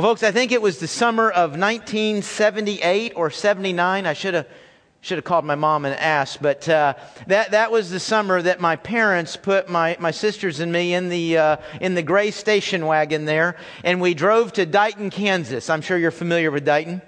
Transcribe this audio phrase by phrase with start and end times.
[0.00, 4.06] Well, folks, I think it was the summer of 1978 or 79.
[4.06, 4.46] I should have
[5.02, 6.94] should have called my mom and asked, but uh,
[7.26, 11.10] that that was the summer that my parents put my, my sisters and me in
[11.10, 15.68] the uh, in the gray station wagon there, and we drove to Dighton, Kansas.
[15.68, 17.02] I'm sure you're familiar with Dighton.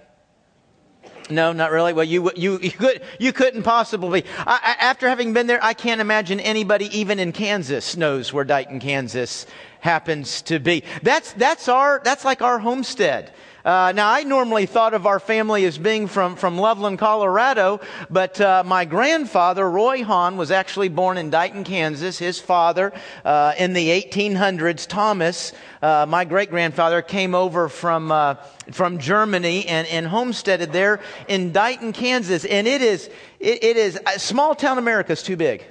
[1.31, 1.95] No, not really.
[1.95, 4.27] Well, you you you, could, you couldn't possibly.
[4.39, 8.45] I, I, after having been there, I can't imagine anybody even in Kansas knows where
[8.45, 9.47] Dighton, Kansas
[9.83, 10.85] happens to be.
[11.03, 13.33] That's that's our that's like our homestead.
[13.65, 17.81] Uh, now, I normally thought of our family as being from, from Loveland, Colorado,
[18.11, 22.19] but uh, my grandfather, Roy Hahn, was actually born in Dighton, Kansas.
[22.19, 22.93] His father,
[23.25, 28.35] uh, in the 1800s, Thomas, uh, my great grandfather, came over from, uh,
[28.73, 32.45] from Germany and, and homesteaded there in Dighton, Kansas.
[32.45, 33.09] And it is,
[33.39, 35.65] it, it is, uh, small town America is too big.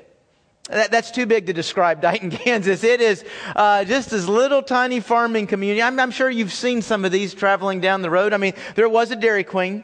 [0.72, 2.84] That, that's too big to describe Dighton, Kansas.
[2.86, 3.26] It is
[3.56, 5.82] uh, just this little tiny farming community.
[5.82, 8.32] I'm, I'm, sure you've seen some of these traveling down the road.
[8.32, 9.84] I mean, there was a Dairy Queen,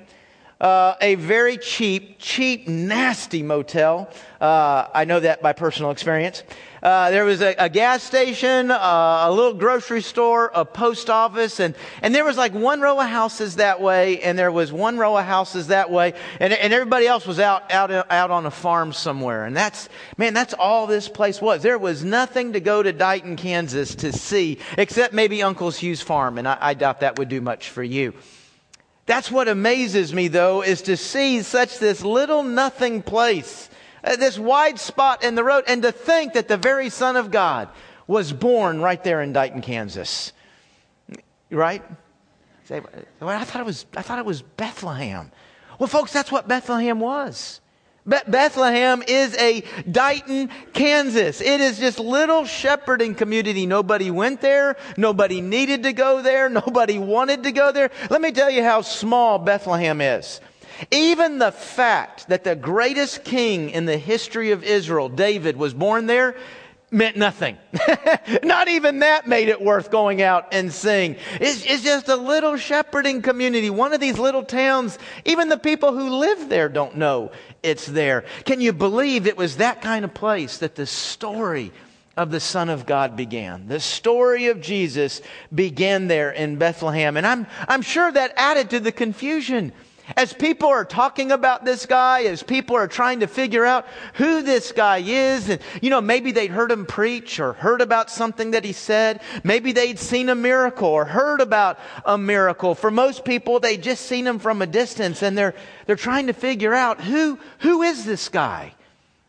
[0.61, 4.09] uh, a very cheap, cheap, nasty motel.
[4.39, 6.43] Uh, I know that by personal experience.
[6.87, 8.77] Uh, there was a, a gas station, uh,
[9.25, 13.09] a little grocery store, a post office, and, and there was like one row of
[13.09, 17.05] houses that way, and there was one row of houses that way, and, and everybody
[17.05, 19.43] else was out, out, out on a farm somewhere.
[19.43, 21.61] And that's, man, that's all this place was.
[21.61, 26.37] There was nothing to go to Dighton, Kansas to see, except maybe Uncle's Hugh's Farm,
[26.37, 28.13] and I, I doubt that would do much for you.
[29.07, 33.69] That's what amazes me, though, is to see such this little nothing place
[34.07, 37.29] Uh, this wide spot in the road, and to think that the very Son of
[37.29, 37.67] God
[38.07, 40.31] was born right there in Dighton, Kansas.
[41.51, 41.83] Right?
[42.63, 42.81] Say,
[43.21, 45.29] I thought it was, I thought it was Bethlehem.
[45.77, 47.59] Well, folks, that's what Bethlehem was.
[48.05, 51.41] Bethlehem is a Dighton, Kansas.
[51.41, 53.65] It is just little shepherding community.
[53.65, 54.77] Nobody went there.
[54.95, 56.47] Nobody needed to go there.
[56.65, 57.91] Nobody wanted to go there.
[58.09, 60.39] Let me tell you how small Bethlehem is.
[60.91, 66.07] Even the fact that the greatest king in the history of Israel, David, was born
[66.07, 66.35] there,
[66.91, 67.57] meant nothing.
[68.43, 71.17] Not even that made it worth going out and seeing.
[71.39, 74.97] It's, it's, just a little shepherding community, one of these little towns.
[75.25, 77.31] Even the people who live there don't know
[77.61, 78.23] it's there.
[78.45, 81.71] Can you believe it was that kind of place that the story
[82.15, 83.67] of the Son of God began?
[83.67, 85.21] The story of Jesus
[85.53, 87.17] began there in Bethlehem.
[87.17, 89.73] And I'm, I'm sure that added to the confusion.
[90.15, 94.41] As people are talking about this guy, as people are trying to figure out who
[94.41, 98.51] this guy is, and, you know, maybe they'd heard him preach or heard about something
[98.51, 99.21] that he said.
[99.43, 102.73] Maybe they'd seen a miracle or heard about a miracle.
[102.73, 106.33] For most people, they'd just seen him from a distance and they're, they're trying to
[106.33, 108.73] figure out who, who is this guy?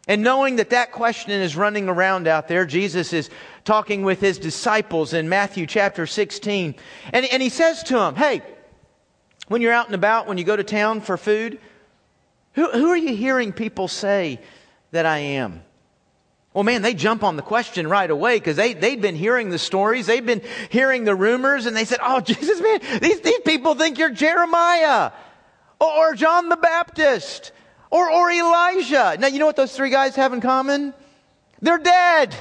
[0.07, 3.29] And knowing that that question is running around out there, Jesus is
[3.65, 6.75] talking with his disciples in Matthew chapter 16.
[7.13, 8.43] And, and he says to them, Hey,
[9.49, 11.59] when you're out and about, when you go to town for food,
[12.53, 14.41] who, who are you hearing people say
[14.93, 15.63] that I am?
[16.55, 19.59] Well, man, they jump on the question right away because they, they'd been hearing the
[19.59, 20.07] stories.
[20.07, 23.99] They've been hearing the rumors and they said, Oh, Jesus, man, these, these people think
[23.99, 25.13] you're Jeremiah
[25.81, 27.53] or, or John the Baptist
[27.91, 29.17] or, or Elijah.
[29.19, 30.95] Now, you know what those three guys have in common?
[31.61, 32.35] They're dead.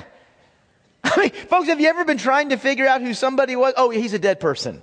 [1.04, 3.74] I mean, folks, have you ever been trying to figure out who somebody was?
[3.78, 4.82] Oh, he's a dead person.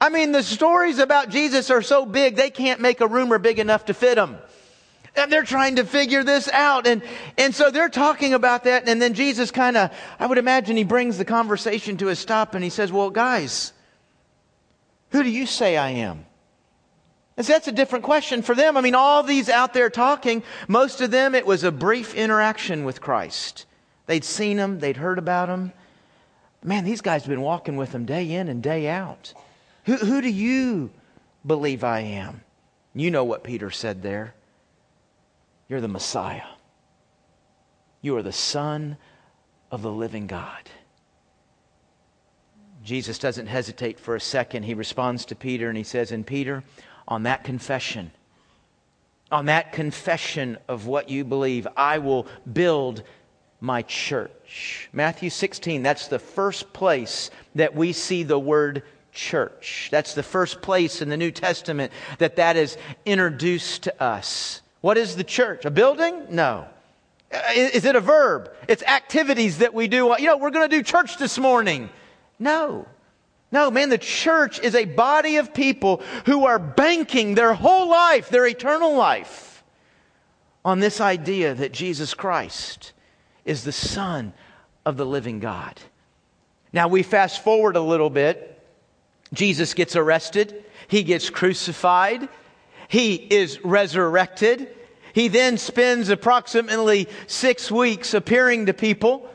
[0.00, 3.58] I mean, the stories about Jesus are so big, they can't make a rumor big
[3.58, 4.38] enough to fit them.
[5.14, 6.86] And they're trying to figure this out.
[6.86, 7.02] And,
[7.38, 8.86] and so they're talking about that.
[8.86, 12.54] And then Jesus kind of, I would imagine he brings the conversation to a stop
[12.54, 13.72] and he says, Well, guys,
[15.10, 16.26] who do you say I am?
[17.38, 18.76] And so that's a different question for them.
[18.76, 22.84] I mean, all these out there talking, most of them, it was a brief interaction
[22.84, 23.66] with Christ.
[24.06, 25.72] They'd seen him, they'd heard about him.
[26.62, 29.34] Man, these guys have been walking with him day in and day out.
[29.86, 30.90] Who, who do you
[31.46, 32.42] believe I am?
[32.94, 34.34] You know what Peter said there.
[35.68, 36.46] You're the Messiah.
[38.02, 38.96] You are the Son
[39.70, 40.70] of the living God.
[42.82, 44.64] Jesus doesn't hesitate for a second.
[44.64, 46.62] He responds to Peter and he says, And Peter,
[47.06, 48.10] on that confession,
[49.30, 53.02] on that confession of what you believe, I will build
[53.60, 54.88] my church.
[54.92, 58.82] Matthew 16, that's the first place that we see the word
[59.16, 59.88] church.
[59.90, 64.62] That's the first place in the New Testament that that is introduced to us.
[64.82, 65.64] What is the church?
[65.64, 66.26] A building?
[66.30, 66.68] No.
[67.32, 68.52] Uh, is it a verb?
[68.68, 70.14] It's activities that we do.
[70.18, 71.90] You know, we're going to do church this morning.
[72.38, 72.86] No.
[73.50, 78.28] No, man, the church is a body of people who are banking their whole life,
[78.28, 79.64] their eternal life,
[80.64, 82.92] on this idea that Jesus Christ
[83.44, 84.32] is the Son
[84.84, 85.80] of the living God.
[86.72, 88.55] Now, we fast forward a little bit
[89.32, 92.28] Jesus gets arrested, he gets crucified,
[92.88, 94.68] he is resurrected.
[95.12, 99.28] He then spends approximately six weeks appearing to people.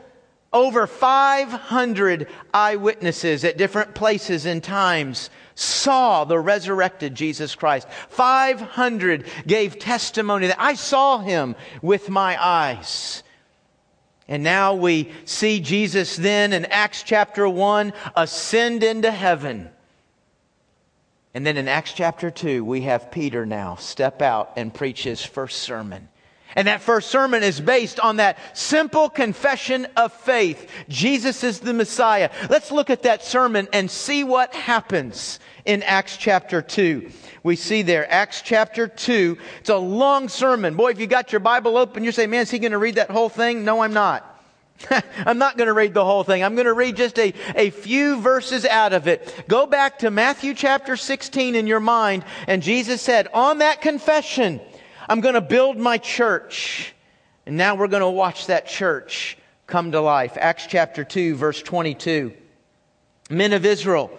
[0.52, 7.88] Over 500 eyewitnesses at different places and times saw the resurrected Jesus Christ.
[8.10, 13.22] 500 gave testimony that I saw him with my eyes.
[14.28, 19.70] And now we see Jesus then in Acts chapter 1 ascend into heaven.
[21.34, 25.24] And then in Acts chapter 2, we have Peter now step out and preach his
[25.24, 26.08] first sermon.
[26.54, 30.68] And that first sermon is based on that simple confession of faith.
[30.88, 32.30] Jesus is the Messiah.
[32.50, 37.10] Let's look at that sermon and see what happens in Acts chapter 2.
[37.42, 39.38] We see there, Acts chapter 2.
[39.60, 40.74] It's a long sermon.
[40.74, 42.96] Boy, if you got your Bible open, you're saying, man, is he going to read
[42.96, 43.64] that whole thing?
[43.64, 44.28] No, I'm not.
[45.26, 46.42] I'm not going to read the whole thing.
[46.42, 49.44] I'm going to read just a, a few verses out of it.
[49.48, 52.24] Go back to Matthew chapter 16 in your mind.
[52.46, 54.60] And Jesus said, on that confession,
[55.08, 56.94] I'm going to build my church.
[57.46, 59.36] And now we're going to watch that church
[59.66, 60.36] come to life.
[60.36, 62.32] Acts chapter 2, verse 22.
[63.30, 64.10] Men of Israel,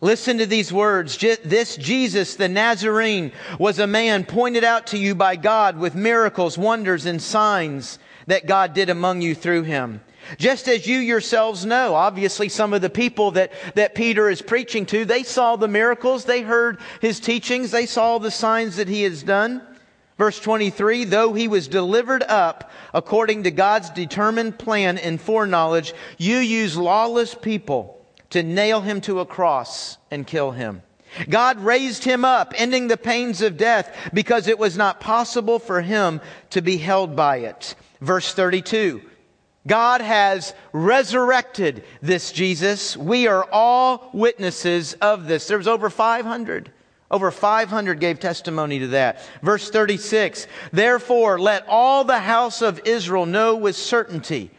[0.00, 1.18] listen to these words.
[1.18, 6.56] This Jesus, the Nazarene, was a man pointed out to you by God with miracles,
[6.56, 7.98] wonders, and signs
[8.32, 10.00] that God did among you through him.
[10.38, 14.86] Just as you yourselves know, obviously some of the people that, that Peter is preaching
[14.86, 19.02] to, they saw the miracles, they heard his teachings, they saw the signs that he
[19.02, 19.60] has done.
[20.16, 26.38] Verse 23, though he was delivered up according to God's determined plan and foreknowledge, you
[26.38, 30.80] use lawless people to nail him to a cross and kill him.
[31.28, 35.82] God raised him up, ending the pains of death because it was not possible for
[35.82, 37.74] him to be held by it.
[38.02, 39.00] Verse 32.
[39.64, 42.96] God has resurrected this Jesus.
[42.96, 45.46] We are all witnesses of this.
[45.46, 46.72] There's over 500.
[47.12, 49.20] Over 500 gave testimony to that.
[49.40, 50.48] Verse 36.
[50.72, 54.50] Therefore, let all the house of Israel know with certainty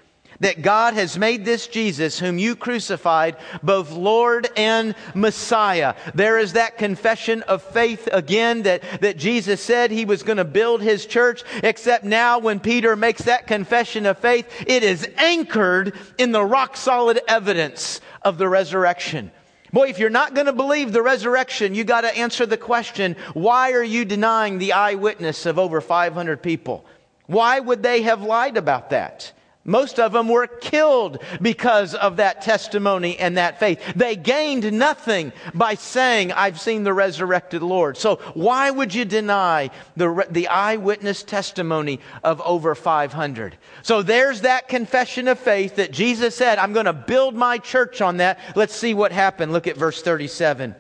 [0.44, 5.96] that God has made this Jesus, whom you crucified, both Lord and Messiah.
[6.14, 10.44] There is that confession of faith again that, that Jesus said he was going to
[10.44, 15.98] build his church, except now when Peter makes that confession of faith, it is anchored
[16.18, 19.32] in the rock solid evidence of the resurrection.
[19.72, 23.16] Boy, if you're not going to believe the resurrection, you got to answer the question,
[23.34, 26.86] why are you denying the eyewitness of over 500 people?
[27.28, 29.32] Why would they have lied about that?
[29.66, 33.80] Most of them were killed because of that testimony and that faith.
[33.96, 37.96] They gained nothing by saying, I've seen the resurrected Lord.
[37.96, 43.58] So why would you deny the, the eyewitness testimony of over 500?
[43.84, 48.02] So there's that confession of faith that Jesus said, I'm going to build my church
[48.02, 48.40] on that.
[48.58, 49.54] Let's see what happened.
[49.54, 50.76] Look at verse 37.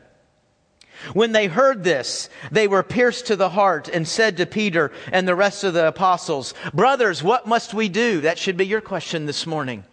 [1.13, 5.27] When they heard this, they were pierced to the heart and said to Peter and
[5.27, 8.21] the rest of the apostles, Brothers, what must we do?
[8.21, 9.83] That should be your question this morning.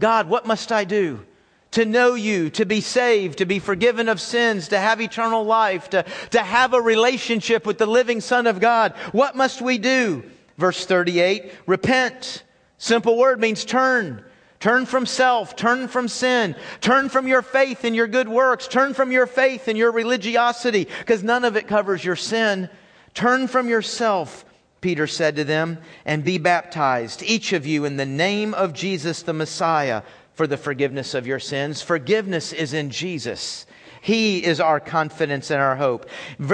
[0.00, 1.24] God, what must I do?
[1.72, 5.90] To know you, to be saved, to be forgiven of sins, to have eternal life,
[5.90, 8.92] to, to have a relationship with the living Son of God.
[9.12, 10.22] What must we do?
[10.58, 12.42] Verse 38, repent.
[12.78, 14.24] Simple word means turn.
[14.62, 15.56] Turn from self.
[15.56, 16.54] Turn from sin.
[16.80, 18.68] Turn from your faith and your good works.
[18.68, 22.70] Turn from your faith and your religiosity, because none of it covers your sin.
[23.12, 24.44] Turn from yourself,
[24.80, 29.22] Peter said to them, and be baptized, each of you, in the name of Jesus
[29.22, 30.04] the Messiah,
[30.34, 31.82] for the forgiveness of your sins.
[31.82, 33.66] Forgiveness is in Jesus.
[34.00, 36.08] He is our confidence and our hope.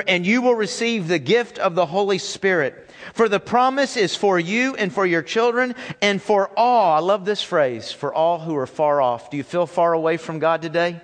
[0.07, 2.88] And you will receive the gift of the Holy Spirit.
[3.15, 6.93] For the promise is for you and for your children and for all.
[6.93, 9.31] I love this phrase for all who are far off.
[9.31, 11.01] Do you feel far away from God today?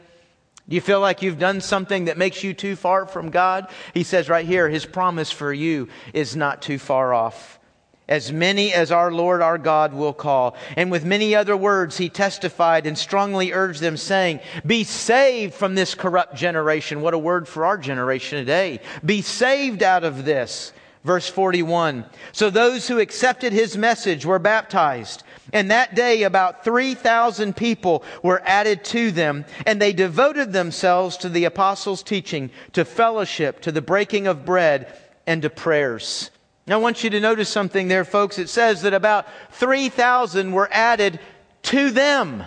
[0.69, 3.69] Do you feel like you've done something that makes you too far from God?
[3.93, 7.59] He says right here, His promise for you is not too far off.
[8.07, 10.57] As many as our Lord our God will call.
[10.77, 15.75] And with many other words, he testified and strongly urged them, saying, Be saved from
[15.75, 17.01] this corrupt generation.
[17.01, 18.81] What a word for our generation today.
[19.03, 20.73] Be saved out of this.
[21.05, 22.07] Verse 41.
[22.33, 25.23] So those who accepted his message were baptized.
[25.53, 31.29] And that day about 3,000 people were added to them, and they devoted themselves to
[31.29, 36.31] the apostles' teaching, to fellowship, to the breaking of bread, and to prayers.
[36.67, 38.39] Now I want you to notice something there, folks.
[38.39, 41.21] It says that about 3,000 were added
[41.65, 42.45] to them.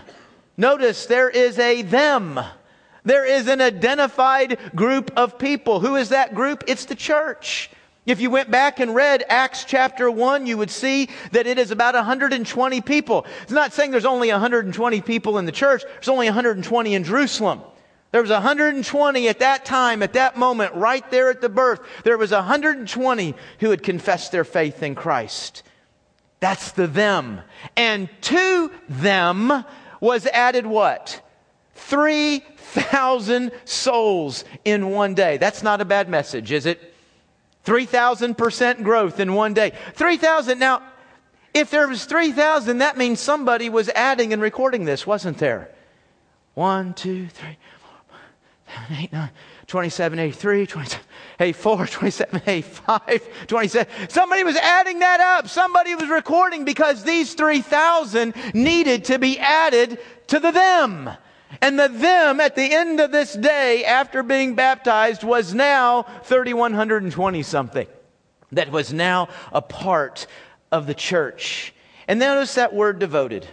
[0.58, 2.40] Notice there is a them.
[3.06, 5.80] There is an identified group of people.
[5.80, 6.64] Who is that group?
[6.66, 7.70] It's the church.
[8.08, 11.72] If you went back and read Acts chapter 1, you would see that it is
[11.72, 13.26] about 120 people.
[13.44, 17.62] It's not saying there's only 120 people in the church, there's only 120 in Jerusalem.
[18.14, 21.82] There was 120 at that time, at that moment, right there at the birth.
[22.06, 25.64] There was 120 who had confessed their faith in Christ.
[26.40, 27.42] That's the them.
[27.76, 29.66] And to them
[30.00, 31.22] was added what?
[31.76, 35.36] 3,000 souls in one day.
[35.36, 36.94] That's not a bad message, is it?
[37.68, 39.74] 3,000% growth in one day.
[39.96, 40.58] 3,000.
[40.58, 40.82] Now,
[41.54, 45.70] if there was 3,000, that means somebody was adding and recording this, wasn't there?
[46.54, 48.16] One, two, three, four,
[48.74, 49.32] seven, eight, nine,
[49.68, 51.06] 27, 83, 27,
[51.42, 54.10] 84, 27, 85, 27.
[54.10, 55.50] Somebody was adding that up.
[55.50, 61.10] Somebody was recording because these 3,000 needed to be added to the them.
[61.62, 67.44] And the them at the end of this day after being baptized was now 3,120
[67.44, 67.88] something.
[68.52, 70.28] That was now a part
[70.72, 71.74] of the church.
[72.08, 73.48] And notice that word devoted.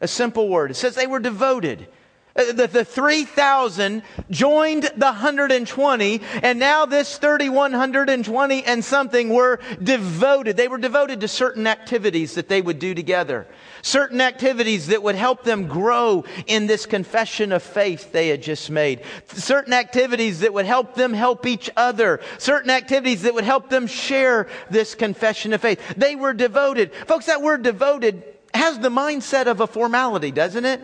[0.00, 0.70] A simple word.
[0.70, 1.88] It says they were devoted.
[2.34, 10.56] Uh, the, the 3,000 joined the 120, and now this 3,120 and something were devoted.
[10.56, 13.46] They were devoted to certain activities that they would do together.
[13.82, 18.70] Certain activities that would help them grow in this confession of faith they had just
[18.70, 19.02] made.
[19.26, 22.20] Certain activities that would help them help each other.
[22.38, 25.80] Certain activities that would help them share this confession of faith.
[25.96, 26.94] They were devoted.
[26.94, 28.22] Folks, that word devoted
[28.54, 30.80] has the mindset of a formality, doesn't it?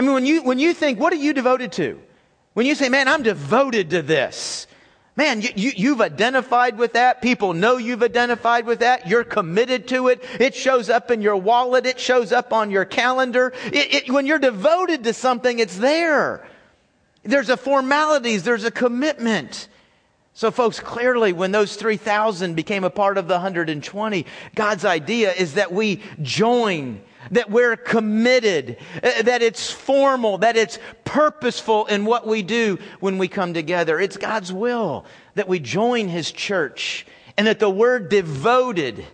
[0.00, 2.00] I mean, when you, when you think, what are you devoted to?
[2.54, 4.66] When you say, man, I'm devoted to this.
[5.14, 7.20] Man, you, you, you've identified with that.
[7.20, 9.06] People know you've identified with that.
[9.06, 10.24] You're committed to it.
[10.38, 11.84] It shows up in your wallet.
[11.84, 13.52] It shows up on your calendar.
[13.66, 16.48] It, it, when you're devoted to something, it's there.
[17.22, 18.42] There's a formalities.
[18.42, 19.68] There's a commitment.
[20.32, 25.54] So, folks, clearly, when those 3,000 became a part of the 120, God's idea is
[25.54, 32.26] that we join that we're committed, uh, that it's formal, that it's purposeful in what
[32.26, 34.00] we do when we come together.
[34.00, 39.04] It's God's will that we join His church and that the word devoted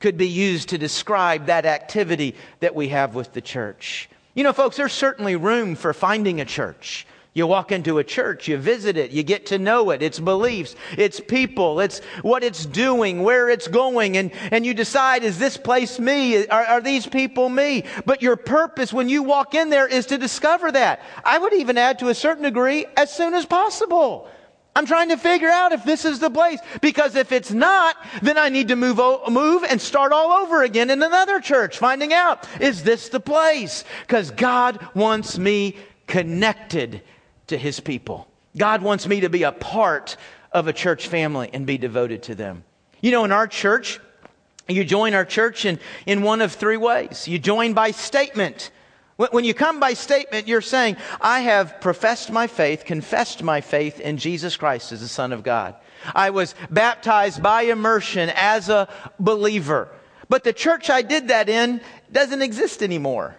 [0.00, 4.08] could be used to describe that activity that we have with the church.
[4.34, 7.06] You know, folks, there's certainly room for finding a church.
[7.36, 10.74] You walk into a church, you visit it, you get to know it, its beliefs,
[10.96, 15.58] its people, it's what it's doing, where it's going, and, and you decide, is this
[15.58, 16.46] place me?
[16.46, 17.84] Are, are these people me?
[18.06, 21.02] But your purpose when you walk in there is to discover that.
[21.26, 24.30] I would even add to a certain degree, as soon as possible.
[24.74, 26.60] I'm trying to figure out if this is the place.
[26.80, 30.88] Because if it's not, then I need to move, move and start all over again
[30.88, 33.84] in another church, finding out, is this the place?
[34.06, 35.76] Because God wants me
[36.06, 37.02] connected
[37.48, 38.28] to his people.
[38.56, 40.16] God wants me to be a part
[40.52, 42.64] of a church family and be devoted to them.
[43.00, 44.00] You know, in our church,
[44.68, 47.28] you join our church in, in one of three ways.
[47.28, 48.70] You join by statement.
[49.16, 54.00] When you come by statement, you're saying, I have professed my faith, confessed my faith
[54.00, 55.74] in Jesus Christ as the Son of God.
[56.14, 58.88] I was baptized by immersion as a
[59.18, 59.88] believer.
[60.28, 61.80] But the church I did that in
[62.12, 63.36] doesn't exist anymore.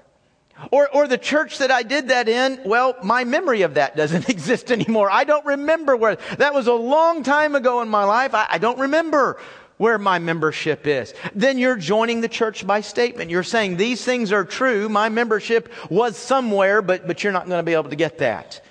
[0.72, 4.30] Or, or the church that I did that in, well, my memory of that doesn't
[4.30, 5.10] exist anymore.
[5.12, 8.34] I don't remember where, that was a long time ago in my life.
[8.34, 9.40] I, I don't remember
[9.78, 11.14] where my membership is.
[11.36, 13.30] Then you're joining the church by statement.
[13.30, 14.90] You're saying these things are true.
[14.90, 18.62] My membership was somewhere, but, but you're not going to be able to get that.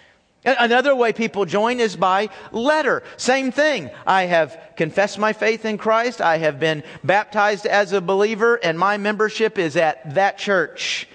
[0.45, 3.03] Another way people join is by letter.
[3.17, 3.91] Same thing.
[4.07, 6.21] I have confessed my faith in Christ.
[6.21, 11.09] I have been baptized as a believer and my membership is at that church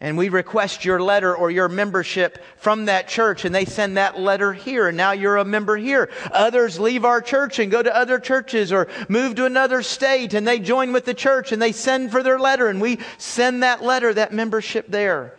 [0.00, 4.18] and we request your letter or your membership from that church and they send that
[4.18, 6.10] letter here and now you're a member here.
[6.32, 10.46] Others leave our church and go to other churches or move to another state and
[10.46, 13.82] they join with the church and they send for their letter and we send that
[13.82, 15.34] letter, that membership there.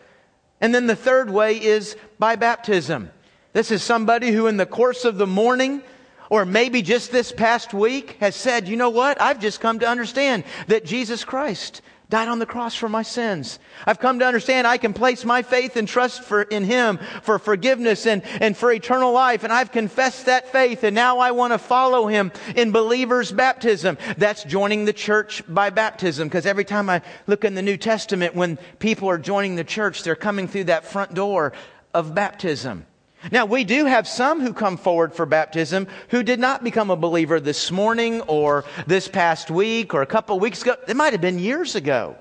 [0.60, 3.12] And then the third way is by baptism.
[3.54, 5.84] This is somebody who in the course of the morning
[6.32, 9.22] or maybe just this past week has said, you know what?
[9.22, 13.60] I've just come to understand that Jesus Christ died on the cross for my sins.
[13.86, 17.38] I've come to understand I can place my faith and trust for, in Him for
[17.38, 19.44] forgiveness and, and for eternal life.
[19.44, 23.98] And I've confessed that faith and now I want to follow Him in believer's baptism.
[24.18, 28.36] That's joining the church by baptism because every time I look in the New Testament,
[28.36, 31.52] when people are joining the church, they're coming through that front door
[31.94, 32.86] of baptism.
[33.32, 36.96] Now, we do have some who come forward for baptism who did not become a
[36.96, 40.76] believer this morning or this past week or a couple weeks ago.
[40.88, 42.16] It might have been years ago.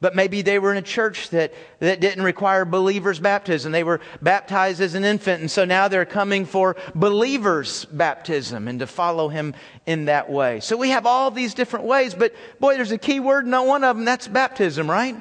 [0.00, 3.72] But maybe they were in a church that, that didn't require believers' baptism.
[3.72, 8.78] They were baptized as an infant, and so now they're coming for believers' baptism and
[8.78, 9.54] to follow him
[9.86, 10.60] in that way.
[10.60, 13.82] So we have all these different ways, but boy, there's a key word in one
[13.82, 15.16] of them, that's baptism, right?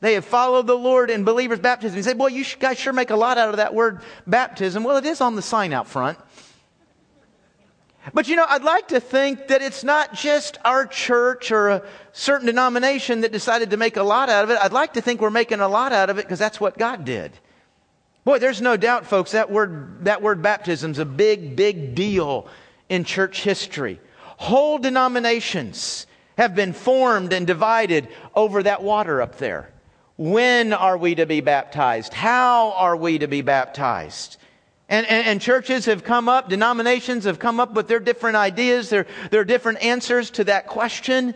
[0.00, 1.96] They have followed the Lord in believers' baptism.
[1.96, 4.84] You say, boy, you guys sure make a lot out of that word baptism.
[4.84, 6.18] Well, it is on the sign out front.
[8.14, 11.82] But you know, I'd like to think that it's not just our church or a
[12.12, 14.58] certain denomination that decided to make a lot out of it.
[14.62, 17.04] I'd like to think we're making a lot out of it because that's what God
[17.04, 17.32] did.
[18.24, 22.46] Boy, there's no doubt, folks, that word, that word baptism's a big, big deal
[22.88, 24.00] in church history.
[24.36, 29.72] Whole denominations have been formed and divided over that water up there.
[30.18, 32.12] When are we to be baptized?
[32.12, 34.36] How are we to be baptized?
[34.88, 38.90] And, and, and, churches have come up, denominations have come up with their different ideas,
[38.90, 41.34] their, their different answers to that question,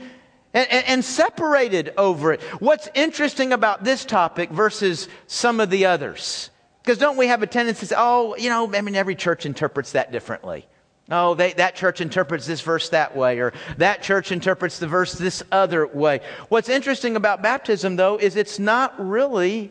[0.52, 2.40] and, and, and separated over it.
[2.60, 6.50] What's interesting about this topic versus some of the others?
[6.82, 9.46] Because don't we have a tendency to say, oh, you know, I mean, every church
[9.46, 10.66] interprets that differently.
[11.14, 15.12] Oh, they, that church interprets this verse that way, or that church interprets the verse
[15.12, 16.20] this other way.
[16.48, 19.70] What's interesting about baptism, though, is it's not really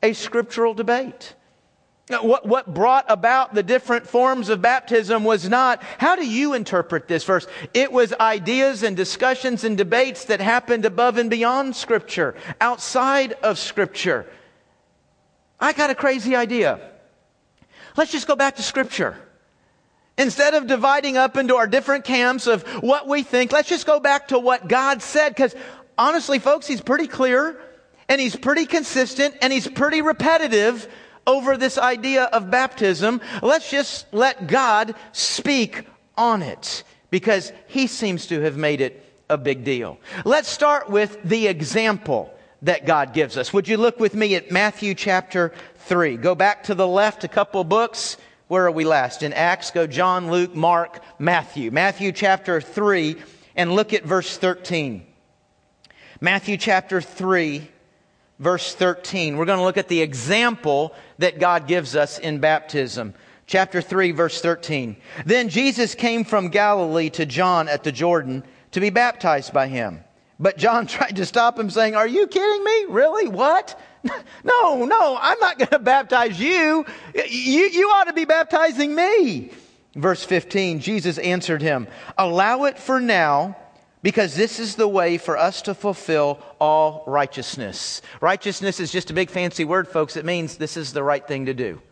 [0.00, 1.34] a scriptural debate.
[2.08, 7.08] What, what brought about the different forms of baptism was not, how do you interpret
[7.08, 7.48] this verse?
[7.74, 13.58] It was ideas and discussions and debates that happened above and beyond Scripture, outside of
[13.58, 14.24] Scripture.
[15.58, 16.78] I got a crazy idea.
[17.96, 19.16] Let's just go back to Scripture.
[20.18, 24.00] Instead of dividing up into our different camps of what we think, let's just go
[24.00, 25.30] back to what God said.
[25.30, 25.54] Because
[25.98, 27.60] honestly, folks, He's pretty clear
[28.08, 30.88] and He's pretty consistent and He's pretty repetitive
[31.26, 33.20] over this idea of baptism.
[33.42, 35.84] Let's just let God speak
[36.16, 39.98] on it because he seems to have made it a big deal.
[40.24, 42.32] Let's start with the example
[42.62, 43.52] that God gives us.
[43.52, 46.16] Would you look with me at Matthew chapter 3?
[46.16, 48.16] Go back to the left a couple books.
[48.48, 49.22] Where are we last?
[49.22, 51.70] In Acts, go John, Luke, Mark, Matthew.
[51.70, 53.16] Matthew chapter 3,
[53.56, 55.04] and look at verse 13.
[56.20, 57.68] Matthew chapter 3,
[58.38, 59.36] verse 13.
[59.36, 63.14] We're going to look at the example that God gives us in baptism.
[63.46, 64.96] Chapter 3, verse 13.
[65.24, 70.04] Then Jesus came from Galilee to John at the Jordan to be baptized by him.
[70.38, 72.86] But John tried to stop him, saying, Are you kidding me?
[72.90, 73.28] Really?
[73.28, 73.78] What?
[74.44, 76.86] No, no, I'm not going to baptize you.
[77.14, 77.64] you.
[77.64, 79.50] You ought to be baptizing me.
[79.96, 83.56] Verse 15 Jesus answered him, Allow it for now
[84.02, 88.02] because this is the way for us to fulfill all righteousness.
[88.20, 90.16] Righteousness is just a big fancy word, folks.
[90.16, 91.82] It means this is the right thing to do.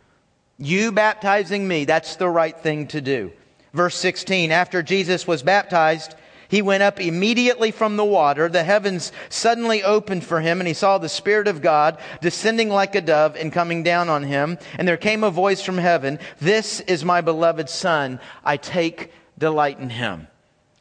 [0.57, 3.33] You baptizing me, that's the right thing to do.
[3.73, 6.15] Verse 16 After Jesus was baptized,
[6.47, 8.49] he went up immediately from the water.
[8.49, 12.95] The heavens suddenly opened for him, and he saw the Spirit of God descending like
[12.95, 14.57] a dove and coming down on him.
[14.77, 18.19] And there came a voice from heaven This is my beloved Son.
[18.43, 20.27] I take delight in him.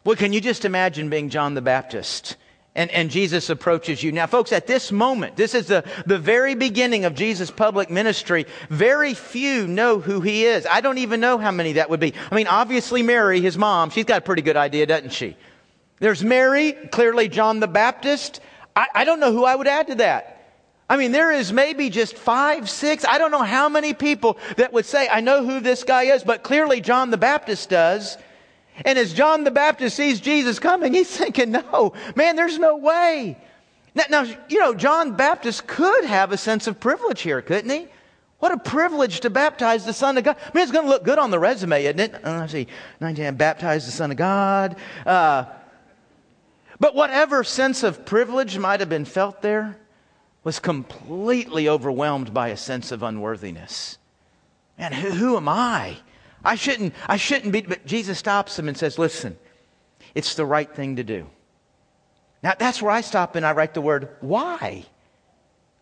[0.05, 2.37] Well, can you just imagine being John the Baptist?
[2.77, 4.11] And, and Jesus approaches you.
[4.11, 8.46] Now, folks, at this moment, this is the, the very beginning of Jesus' public ministry.
[8.68, 10.66] Very few know who he is.
[10.68, 12.14] I don't even know how many that would be.
[12.33, 15.37] I mean, obviously, Mary, his mom, she's got a pretty good idea, doesn't she?
[15.98, 18.40] There's Mary, clearly John the Baptist.
[18.74, 20.35] I, I don't know who I would add to that.
[20.88, 24.72] I mean, there is maybe just five, six, I don't know how many people that
[24.72, 28.18] would say, I know who this guy is, but clearly John the Baptist does.
[28.85, 33.38] And as John the Baptist sees Jesus coming, he's thinking, no, man, there's no way.
[33.94, 37.87] Now, now, you know, John Baptist could have a sense of privilege here, couldn't he?
[38.40, 40.37] What a privilege to baptize the Son of God.
[40.38, 42.14] I mean, it's going to look good on the resume, isn't it?
[42.14, 42.66] Uh, let's see,
[43.00, 44.76] 19, baptize the Son of God.
[45.07, 45.46] Uh,
[46.80, 49.76] but whatever sense of privilege might have been felt there
[50.42, 53.98] was completely overwhelmed by a sense of unworthiness.
[54.78, 55.96] Man, who, who am I?
[56.44, 59.38] I shouldn't, I shouldn't be, but Jesus stops him and says, listen,
[60.14, 61.26] it's the right thing to do.
[62.42, 64.84] Now that's where I stop and I write the word, why?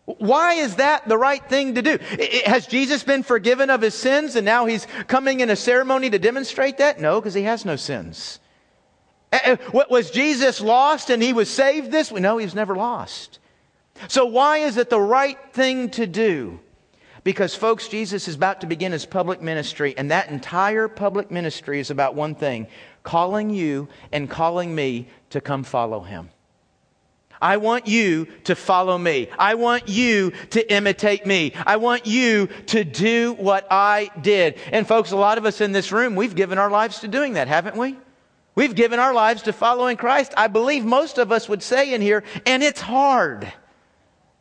[0.05, 1.97] Why is that the right thing to do?
[2.45, 6.19] Has Jesus been forgiven of his sins and now he's coming in a ceremony to
[6.19, 6.99] demonstrate that?
[6.99, 8.39] No, because he has no sins.
[9.33, 9.39] Eh,
[9.73, 12.11] eh, was Jesus lost and he was saved this?
[12.11, 13.39] No, he was never lost.
[14.07, 16.59] So why is it the right thing to do?
[17.23, 21.79] Because, folks, Jesus is about to begin his public ministry, and that entire public ministry
[21.79, 22.67] is about one thing
[23.01, 26.29] calling you and calling me to come follow him.
[27.41, 29.29] I want you to follow me.
[29.37, 31.53] I want you to imitate me.
[31.65, 34.57] I want you to do what I did.
[34.71, 37.33] And, folks, a lot of us in this room, we've given our lives to doing
[37.33, 37.97] that, haven't we?
[38.55, 40.33] We've given our lives to following Christ.
[40.37, 43.51] I believe most of us would say in here, and it's hard.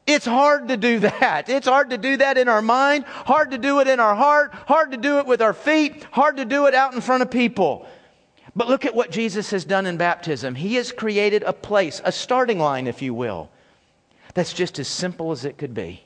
[0.07, 1.49] It's hard to do that.
[1.49, 4.53] It's hard to do that in our mind, hard to do it in our heart,
[4.67, 7.31] hard to do it with our feet, hard to do it out in front of
[7.31, 7.87] people.
[8.55, 10.55] But look at what Jesus has done in baptism.
[10.55, 13.51] He has created a place, a starting line, if you will.
[14.35, 16.03] That's just as simple as it could be.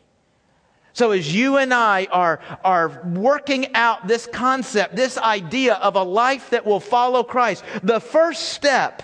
[0.97, 6.03] So, as you and I are, are working out this concept, this idea of a
[6.03, 9.03] life that will follow Christ, the first step,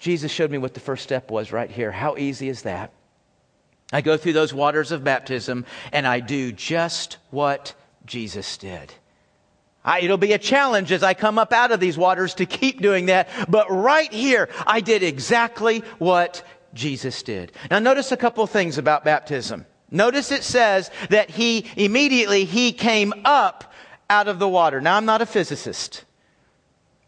[0.00, 1.92] Jesus showed me what the first step was right here.
[1.92, 2.90] How easy is that?
[3.92, 8.92] I go through those waters of baptism and I do just what Jesus did.
[9.84, 12.82] I, it'll be a challenge as I come up out of these waters to keep
[12.82, 13.28] doing that.
[13.48, 16.42] But right here, I did exactly what
[16.74, 17.52] Jesus did.
[17.70, 19.64] Now, notice a couple things about baptism.
[19.90, 23.72] Notice it says that he immediately he came up
[24.10, 24.80] out of the water.
[24.80, 26.04] Now, I'm not a physicist,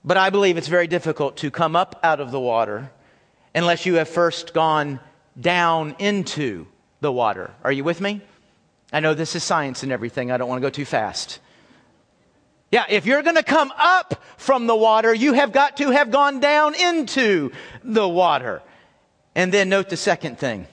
[0.05, 2.91] but I believe it's very difficult to come up out of the water
[3.55, 5.01] unless you have first gone
[5.39, 6.67] down into
[7.01, 7.53] the water.
[7.65, 8.23] Are you with me?
[8.93, 10.31] I know this is science and everything.
[10.31, 11.39] I don't want to go too fast.
[12.71, 16.11] Yeah, if you're going to come up from the water, you have got to have
[16.11, 17.51] gone down into
[17.83, 18.63] the water.
[19.35, 20.67] And then note the second thing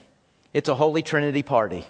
[0.54, 1.84] it's a Holy Trinity party.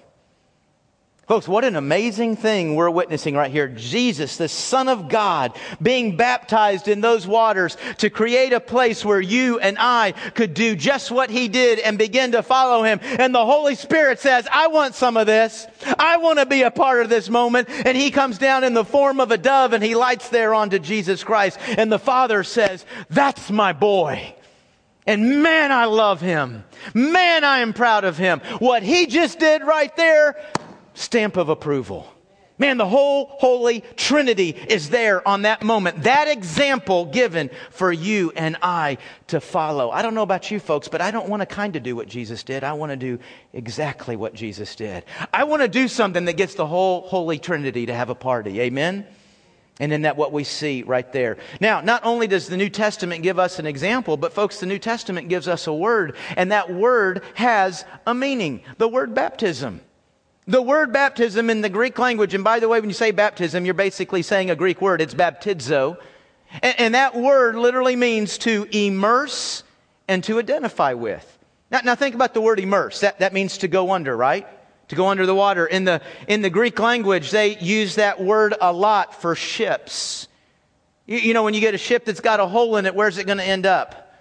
[1.28, 3.68] Folks, what an amazing thing we're witnessing right here.
[3.68, 9.20] Jesus, the Son of God, being baptized in those waters to create a place where
[9.20, 12.98] you and I could do just what He did and begin to follow Him.
[13.02, 15.66] And the Holy Spirit says, I want some of this.
[15.98, 17.68] I want to be a part of this moment.
[17.68, 20.78] And He comes down in the form of a dove and He lights there onto
[20.78, 21.58] Jesus Christ.
[21.76, 24.34] And the Father says, that's my boy.
[25.06, 26.64] And man, I love him.
[26.92, 28.40] Man, I am proud of him.
[28.58, 30.36] What he just did right there,
[30.98, 32.12] stamp of approval.
[32.60, 36.02] Man, the whole Holy Trinity is there on that moment.
[36.02, 39.92] That example given for you and I to follow.
[39.92, 42.08] I don't know about you folks, but I don't want to kind of do what
[42.08, 42.64] Jesus did.
[42.64, 43.20] I want to do
[43.52, 45.04] exactly what Jesus did.
[45.32, 48.60] I want to do something that gets the whole Holy Trinity to have a party.
[48.60, 49.06] Amen?
[49.78, 51.36] And in that, what we see right there.
[51.60, 54.80] Now, not only does the New Testament give us an example, but folks, the New
[54.80, 58.62] Testament gives us a word, and that word has a meaning.
[58.78, 59.80] The word baptism.
[60.48, 63.66] The word baptism in the Greek language, and by the way, when you say baptism,
[63.66, 65.02] you're basically saying a Greek word.
[65.02, 65.98] It's baptizo.
[66.62, 69.62] And, and that word literally means to immerse
[70.08, 71.38] and to identify with.
[71.70, 73.00] Now, now think about the word immerse.
[73.00, 74.46] That, that means to go under, right?
[74.88, 75.66] To go under the water.
[75.66, 80.28] In the, in the Greek language, they use that word a lot for ships.
[81.04, 83.18] You, you know, when you get a ship that's got a hole in it, where's
[83.18, 84.14] it going to end up?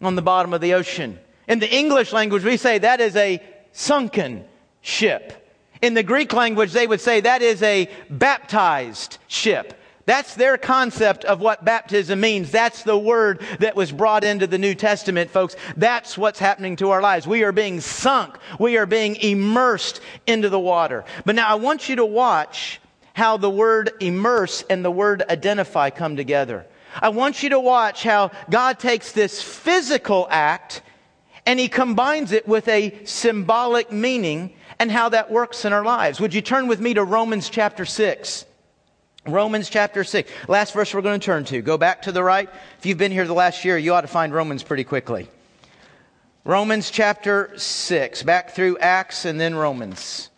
[0.00, 1.18] On the bottom of the ocean.
[1.48, 4.44] In the English language, we say that is a sunken
[4.80, 5.40] ship.
[5.84, 9.78] In the Greek language, they would say that is a baptized ship.
[10.06, 12.50] That's their concept of what baptism means.
[12.50, 15.56] That's the word that was brought into the New Testament, folks.
[15.76, 17.26] That's what's happening to our lives.
[17.26, 18.38] We are being sunk.
[18.58, 21.04] We are being immersed into the water.
[21.26, 22.80] But now I want you to watch
[23.12, 26.64] how the word immerse and the word identify come together.
[27.02, 30.80] I want you to watch how God takes this physical act
[31.44, 36.20] and he combines it with a symbolic meaning and how that works in our lives.
[36.20, 38.46] Would you turn with me to Romans chapter 6?
[39.26, 40.30] Romans chapter 6.
[40.48, 41.62] Last verse we're going to turn to.
[41.62, 42.48] Go back to the right.
[42.78, 45.28] If you've been here the last year, you ought to find Romans pretty quickly.
[46.44, 48.22] Romans chapter 6.
[48.22, 50.28] Back through Acts and then Romans.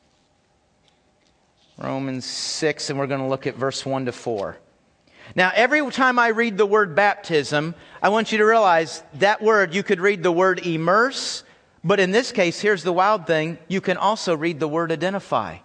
[1.78, 4.56] Romans 6, and we're going to look at verse 1 to 4.
[5.34, 9.74] Now, every time I read the word baptism, I want you to realize that word,
[9.74, 11.42] you could read the word immerse,
[11.86, 15.58] but in this case, here's the wild thing you can also read the word identify.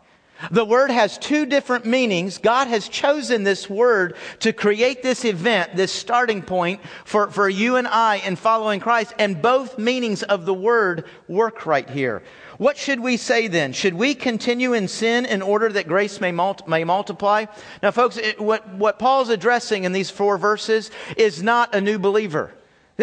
[0.49, 2.37] The word has two different meanings.
[2.37, 7.75] God has chosen this word to create this event, this starting point for, for you
[7.75, 12.23] and I in following Christ, and both meanings of the word work right here.
[12.57, 13.73] What should we say then?
[13.73, 17.45] Should we continue in sin in order that grace may, multi- may multiply?
[17.81, 21.97] Now, folks, it, what, what Paul's addressing in these four verses is not a new
[21.97, 22.51] believer.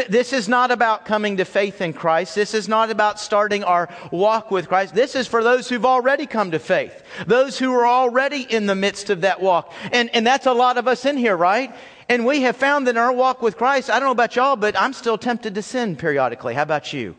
[0.08, 2.34] This is not about coming to faith in Christ.
[2.34, 4.94] This is not about starting our walk with Christ.
[4.94, 7.02] This is for those who've already come to faith.
[7.26, 9.72] Those who are already in the midst of that walk.
[9.92, 11.74] And, and that's a lot of us in here, right?
[12.08, 14.56] And we have found that in our walk with Christ, I don't know about y'all,
[14.56, 16.54] but I'm still tempted to sin periodically.
[16.54, 17.16] How about you?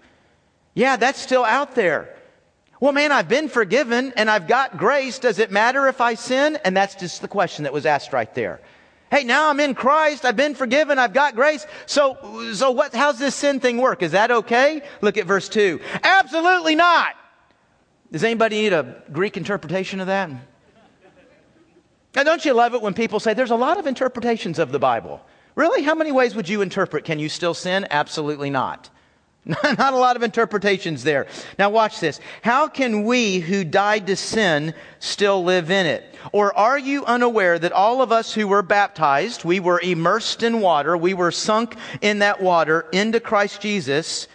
[0.73, 2.15] Yeah, that's still out there.
[2.79, 5.19] Well, man, I've been forgiven and I've got grace.
[5.19, 6.57] Does it matter if I sin?
[6.63, 8.61] And that's just the question that was asked right there.
[9.11, 10.23] Hey, now I'm in Christ.
[10.23, 10.99] I've been forgiven.
[10.99, 11.65] I've got grace.
[11.87, 14.03] So, so what, how's this sin thing work?
[14.03, 14.81] Is that okay?
[15.01, 15.79] Look at verse two.
[16.03, 17.15] Absolutely not.
[18.11, 20.29] Does anybody need a Greek interpretation of that?
[22.15, 24.79] Now, don't you love it when people say there's a lot of interpretations of the
[24.79, 25.21] Bible?
[25.55, 25.83] Really?
[25.83, 27.03] How many ways would you interpret?
[27.03, 27.87] Can you still sin?
[27.91, 28.89] Absolutely not.
[29.45, 31.27] Not a lot of interpretations there.
[31.57, 32.19] Now watch this.
[32.41, 36.03] How can we who died to sin still live in it?
[36.31, 40.59] Or are you unaware that all of us who were baptized, we were immersed in
[40.59, 44.27] water, we were sunk in that water into Christ Jesus,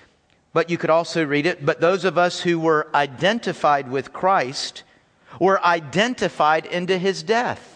[0.53, 4.85] but you could also read it, but those of us who were identified with Christ
[5.39, 7.74] were identified into his death.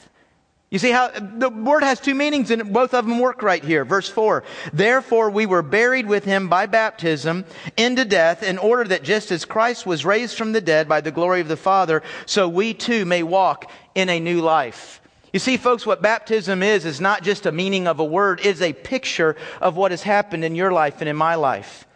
[0.71, 3.87] You see how the word has two meanings and both of them work right here.
[3.87, 4.45] Verse 4.
[4.73, 7.47] Therefore we were buried with him by baptism
[7.79, 11.11] into death in order that just as Christ was raised from the dead by the
[11.11, 15.01] glory of the Father, so we too may walk in a new life.
[15.33, 18.61] You see, folks, what baptism is, is not just a meaning of a word, it's
[18.61, 21.87] a picture of what has happened in your life and in my life.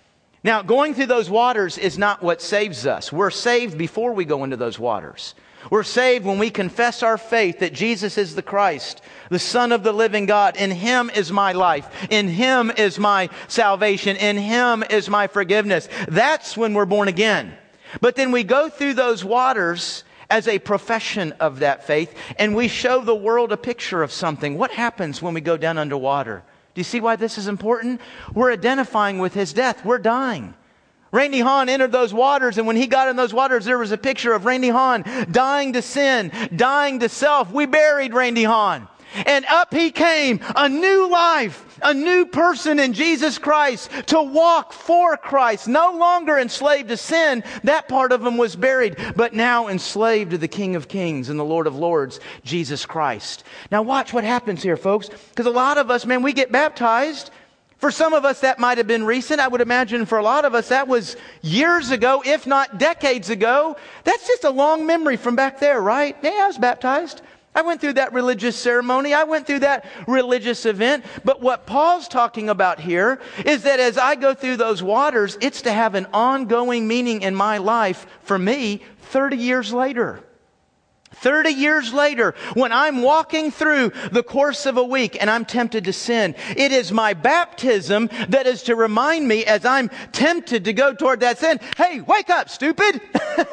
[0.45, 3.13] Now, going through those waters is not what saves us.
[3.13, 5.35] We're saved before we go into those waters.
[5.70, 9.83] We're saved when we confess our faith that Jesus is the Christ, the Son of
[9.83, 10.57] the living God.
[10.57, 11.88] In Him is my life.
[12.11, 14.16] In Him is my salvation.
[14.16, 15.88] In Him is my forgiveness.
[16.09, 17.57] That's when we're born again.
[18.01, 22.66] But then we go through those waters as a profession of that faith and we
[22.66, 24.57] show the world a picture of something.
[24.57, 26.42] What happens when we go down underwater?
[26.75, 28.01] Do you see why this is important?
[28.33, 29.85] We're identifying with His death.
[29.85, 30.55] We're dying.
[31.12, 33.98] Randy Hahn entered those waters, and when he got in those waters, there was a
[33.98, 37.53] picture of Randy Hahn dying to sin, dying to self.
[37.53, 38.88] We buried Randy Hahn.
[39.27, 44.72] And up he came, a new life, a new person in Jesus Christ to walk
[44.72, 47.44] for Christ, no longer enslaved to sin.
[47.64, 51.38] That part of him was buried, but now enslaved to the King of Kings and
[51.38, 53.44] the Lord of Lords, Jesus Christ.
[53.70, 57.31] Now watch what happens here, folks, because a lot of us, man, we get baptized
[57.83, 59.40] for some of us, that might have been recent.
[59.40, 63.29] I would imagine for a lot of us, that was years ago, if not decades
[63.29, 63.77] ago.
[64.05, 66.16] That's just a long memory from back there, right?
[66.23, 67.23] Yeah, I was baptized.
[67.57, 69.14] I went through that religious ceremony.
[69.14, 71.05] I went through that religious event.
[71.25, 75.62] But what Paul's talking about here is that as I go through those waters, it's
[75.62, 80.23] to have an ongoing meaning in my life for me 30 years later.
[81.23, 85.85] 30 years later, when I'm walking through the course of a week and I'm tempted
[85.85, 90.73] to sin, it is my baptism that is to remind me as I'm tempted to
[90.73, 93.01] go toward that sin, hey, wake up, stupid!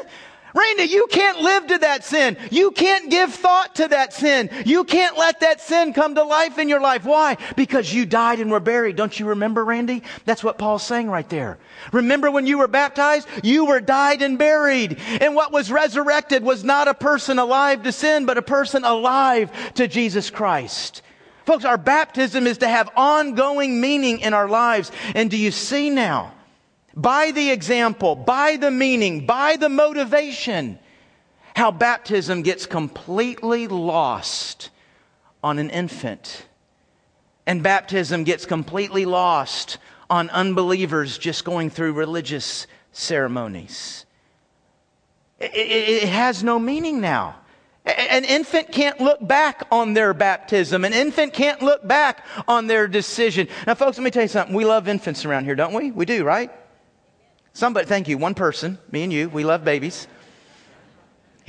[0.54, 2.38] Randy, you can't live to that sin.
[2.50, 4.50] You can't give thought to that sin.
[4.66, 7.06] You can't let that sin come to life in your life.
[7.06, 7.38] Why?
[7.56, 8.96] Because you died and were buried.
[8.96, 10.04] Don't you remember, Randy?
[10.26, 11.60] That's what Paul's saying right there.
[11.92, 13.28] Remember when you were baptized?
[13.44, 15.00] You were died and buried.
[15.22, 19.52] And what was resurrected was not a person alive to sin, but a person alive
[19.76, 21.04] to Jesus Christ.
[21.46, 24.92] Folks, our baptism is to have ongoing meaning in our lives.
[25.16, 26.34] And do you see now?
[27.02, 30.80] By the example, by the meaning, by the motivation,
[31.56, 34.70] how baptism gets completely lost
[35.44, 36.46] on an infant.
[37.46, 39.78] And baptism gets completely lost
[40.10, 44.06] on unbelievers just going through religious ceremonies.
[45.40, 47.36] It, it, it, has no meaning now.
[47.86, 50.84] An infant can't look back on their baptism.
[50.84, 53.48] An infant can't look back on their decision.
[53.66, 54.54] Now, folks, let me tell you something.
[54.54, 55.92] We love infants around here, don't we?
[55.92, 56.52] We do, right?
[57.54, 60.08] Somebody, thank you, one person, me and you, we love babies.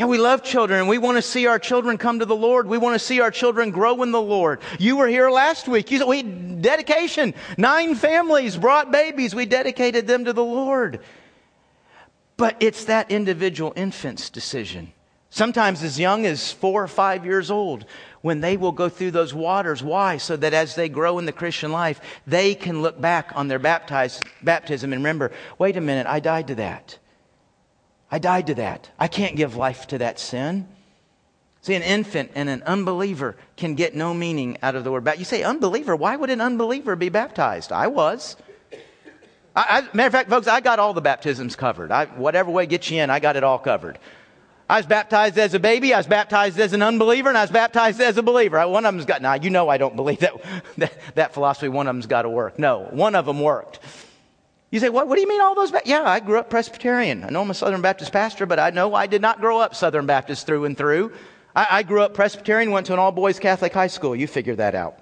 [0.01, 2.67] Yeah, we love children and we want to see our children come to the Lord.
[2.67, 4.61] We want to see our children grow in the Lord.
[4.79, 5.91] You were here last week.
[5.91, 7.35] You said we dedication.
[7.59, 9.35] Nine families brought babies.
[9.35, 11.01] We dedicated them to the Lord.
[12.39, 14.95] But it's that individual infant's decision.
[15.29, 17.85] Sometimes as young as four or five years old,
[18.23, 19.83] when they will go through those waters.
[19.83, 20.17] Why?
[20.17, 23.59] So that as they grow in the Christian life, they can look back on their
[23.59, 26.99] baptized, baptism and remember, wait a minute, I died to that.
[28.11, 28.91] I died to that.
[28.99, 30.69] I can't give life to that sin.
[31.63, 35.09] See, an infant and an unbeliever can get no meaning out of the word.
[35.19, 35.95] You say, unbeliever?
[35.95, 37.71] Why would an unbeliever be baptized?
[37.71, 38.37] I was.
[39.55, 41.93] I, I, matter of fact, folks, I got all the baptisms covered.
[41.93, 43.99] I, whatever way gets you in, I got it all covered.
[44.71, 45.93] I was baptized as a baby.
[45.93, 48.65] I was baptized as an unbeliever, and I was baptized as a believer.
[48.69, 50.35] One of them's got, now you know I don't believe that,
[50.79, 52.57] that, that philosophy, one of them's got to work.
[52.57, 53.81] No, one of them worked.
[54.71, 55.73] You say, what, what do you mean all those?
[55.73, 55.83] Ba-?
[55.85, 57.25] Yeah, I grew up Presbyterian.
[57.25, 59.75] I know I'm a Southern Baptist pastor, but I know I did not grow up
[59.75, 61.15] Southern Baptist through and through.
[61.57, 64.15] I, I grew up Presbyterian, went to an all boys Catholic high school.
[64.15, 65.01] You figure that out.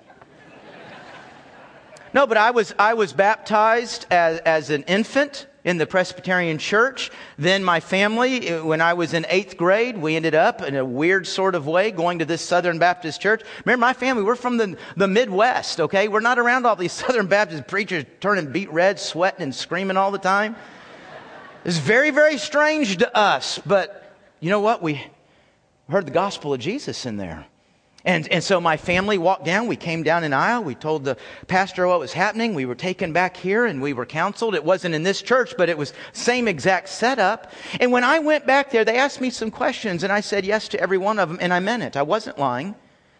[2.14, 7.10] no, but I was, I was baptized as, as an infant in the Presbyterian church.
[7.36, 10.84] Then my family, uh, when I was in eighth grade, we ended up in a
[10.84, 13.42] weird sort of way going to this Southern Baptist church.
[13.66, 16.08] Remember, my family, we're from the, the Midwest, okay?
[16.08, 20.10] We're not around all these Southern Baptist preachers turning beet red, sweating and screaming all
[20.10, 20.56] the time.
[21.66, 24.80] It's very, very strange to us, but you know what?
[24.80, 25.04] We
[25.90, 27.44] heard the gospel of Jesus in there.
[28.08, 29.66] And, and so my family walked down.
[29.66, 30.64] We came down an aisle.
[30.64, 32.54] We told the pastor what was happening.
[32.54, 34.54] We were taken back here and we were counseled.
[34.54, 37.52] It wasn't in this church, but it was same exact setup.
[37.78, 40.68] And when I went back there, they asked me some questions and I said yes
[40.68, 41.98] to every one of them and I meant it.
[41.98, 42.74] I wasn't lying.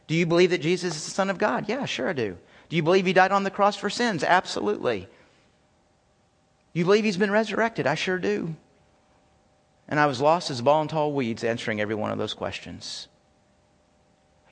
[0.07, 1.69] Do you believe that Jesus is the Son of God?
[1.69, 2.39] Yeah, sure I do.
[2.71, 4.25] Do you believe he died on the cross for sins?
[4.25, 5.07] Absolutely.
[6.73, 7.87] You believe he's been resurrected?
[7.87, 8.57] I sure do.
[9.87, 12.33] And I was lost as a ball and tall weeds answering every one of those
[12.33, 13.08] questions.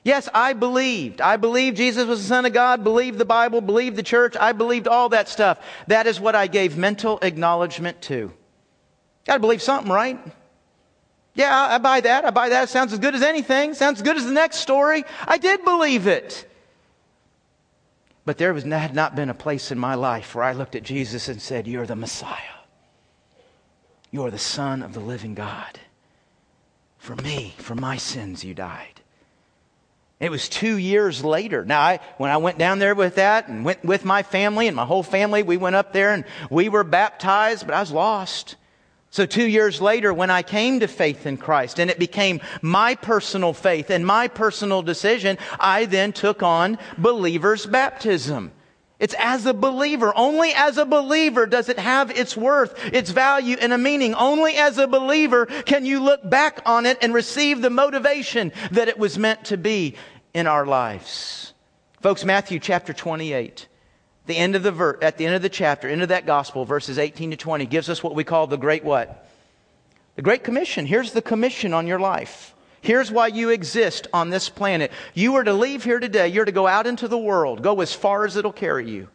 [0.07, 1.19] Yes, I believed.
[1.19, 4.37] I believed Jesus was the Son of God, believed the Bible, believed the church.
[4.39, 5.59] I believed all that stuff.
[5.87, 8.31] That is what I gave mental acknowledgement to.
[9.25, 10.17] Got to believe something, right?
[11.33, 12.23] Yeah, I buy that.
[12.23, 12.63] I buy that.
[12.63, 13.73] It sounds as good as anything.
[13.73, 15.03] Sounds as good as the next story.
[15.27, 16.49] I did believe it.
[18.23, 20.83] But there was, had not been a place in my life where I looked at
[20.83, 22.61] Jesus and said, You're the Messiah.
[24.11, 25.81] You are the Son of the living God.
[26.97, 29.01] For me, for my sins, you died.
[30.19, 31.63] It was two years later.
[31.63, 34.75] Now, I, when I went down there with that and went with my family and
[34.75, 38.55] my whole family, we went up there and we were baptized, but I was lost.
[39.11, 42.95] So, two years later, when I came to faith in Christ and it became my
[42.95, 48.51] personal faith and my personal decision, I then took on believer's baptism.
[48.99, 50.11] It's as a believer.
[50.15, 54.15] Only as a believer does it have its worth, its value, and a meaning.
[54.15, 58.87] Only as a believer can you look back on it and receive the motivation that
[58.87, 59.95] it was meant to be
[60.33, 61.53] in our lives.
[62.01, 63.67] Folks, Matthew chapter 28,
[64.25, 66.65] the end of the ver- at the end of the chapter, end of that gospel,
[66.65, 69.27] verses 18 to 20, gives us what we call the great what?
[70.15, 70.87] The Great Commission.
[70.87, 72.55] Here's the commission on your life.
[72.87, 74.93] Here's why you exist on this planet.
[75.13, 76.29] You are to leave here today.
[76.29, 79.09] You're to go out into the world, go as far as it'll carry you.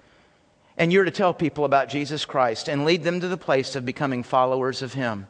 [0.76, 3.86] And you're to tell people about Jesus Christ and lead them to the place of
[3.86, 5.26] becoming followers of Him.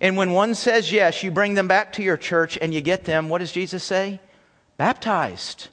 [0.00, 3.04] And when one says yes, you bring them back to your church and you get
[3.04, 4.18] them, what does Jesus say?
[4.78, 5.68] Baptized.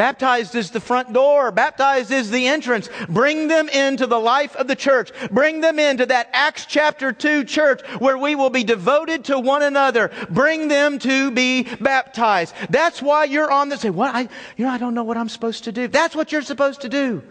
[0.00, 1.52] Baptized is the front door.
[1.52, 2.88] Baptized is the entrance.
[3.10, 5.12] Bring them into the life of the church.
[5.30, 9.62] Bring them into that Acts chapter 2 church where we will be devoted to one
[9.62, 10.10] another.
[10.30, 12.54] Bring them to be baptized.
[12.70, 13.82] That's why you're on this.
[13.82, 14.14] Say, what?
[14.14, 14.22] I,
[14.56, 15.86] you know, I don't know what I'm supposed to do.
[15.86, 17.22] That's what you're supposed to do.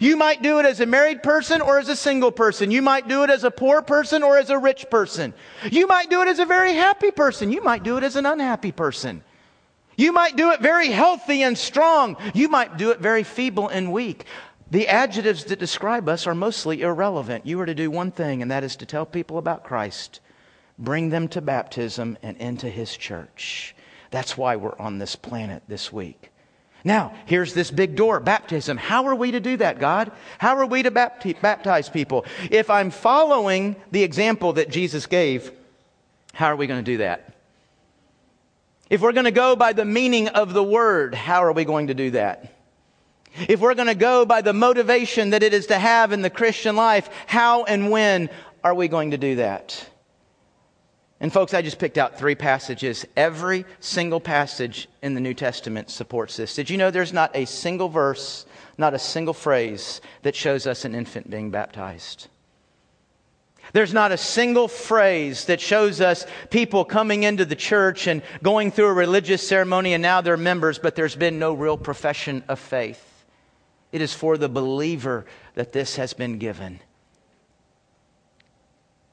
[0.00, 2.70] You might do it as a married person or as a single person.
[2.70, 5.34] You might do it as a poor person or as a rich person.
[5.70, 7.52] You might do it as a very happy person.
[7.52, 9.22] You might do it as an unhappy person.
[9.98, 12.16] You might do it very healthy and strong.
[12.32, 14.24] You might do it very feeble and weak.
[14.70, 17.44] The adjectives that describe us are mostly irrelevant.
[17.44, 20.20] You are to do one thing, and that is to tell people about Christ,
[20.78, 23.74] bring them to baptism and into His church.
[24.12, 26.30] That's why we're on this planet this week.
[26.84, 28.76] Now, here's this big door baptism.
[28.76, 30.12] How are we to do that, God?
[30.38, 32.24] How are we to baptize people?
[32.52, 35.50] If I'm following the example that Jesus gave,
[36.34, 37.27] how are we going to do that?
[38.90, 41.88] If we're going to go by the meaning of the word, how are we going
[41.88, 42.54] to do that?
[43.46, 46.30] If we're going to go by the motivation that it is to have in the
[46.30, 48.30] Christian life, how and when
[48.64, 49.88] are we going to do that?
[51.20, 53.04] And, folks, I just picked out three passages.
[53.16, 56.54] Every single passage in the New Testament supports this.
[56.54, 58.46] Did you know there's not a single verse,
[58.78, 62.28] not a single phrase that shows us an infant being baptized?
[63.72, 68.70] There's not a single phrase that shows us people coming into the church and going
[68.70, 72.58] through a religious ceremony and now they're members, but there's been no real profession of
[72.58, 73.04] faith.
[73.92, 76.80] It is for the believer that this has been given.